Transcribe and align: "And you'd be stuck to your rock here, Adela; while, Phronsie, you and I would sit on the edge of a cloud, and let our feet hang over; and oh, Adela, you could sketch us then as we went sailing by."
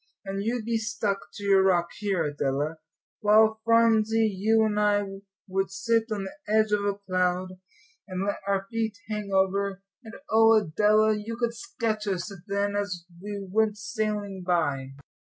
"And 0.25 0.41
you'd 0.43 0.65
be 0.65 0.79
stuck 0.79 1.19
to 1.35 1.43
your 1.43 1.61
rock 1.61 1.89
here, 1.99 2.23
Adela; 2.23 2.77
while, 3.19 3.61
Phronsie, 3.63 4.25
you 4.35 4.63
and 4.65 4.79
I 4.79 5.03
would 5.47 5.69
sit 5.69 6.05
on 6.11 6.23
the 6.23 6.35
edge 6.47 6.71
of 6.71 6.83
a 6.83 6.95
cloud, 7.05 7.59
and 8.07 8.25
let 8.25 8.37
our 8.47 8.65
feet 8.71 8.97
hang 9.09 9.29
over; 9.31 9.83
and 10.03 10.15
oh, 10.31 10.53
Adela, 10.53 11.13
you 11.15 11.37
could 11.37 11.53
sketch 11.53 12.07
us 12.07 12.33
then 12.47 12.75
as 12.75 13.05
we 13.21 13.45
went 13.47 13.77
sailing 13.77 14.41
by." 14.43 14.93